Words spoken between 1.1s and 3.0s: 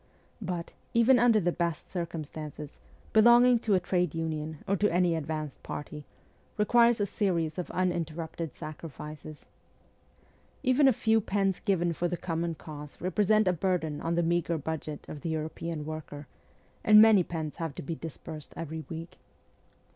under the best circumstances,